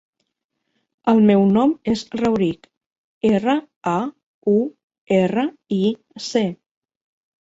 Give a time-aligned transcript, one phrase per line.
[1.11, 2.65] El meu nom és Rauric:
[3.31, 3.55] erra,
[3.95, 3.95] a,
[4.55, 4.57] u,
[5.23, 5.45] erra,
[5.83, 5.83] i,
[6.31, 6.47] ce.